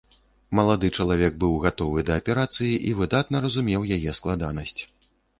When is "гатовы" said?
1.65-1.99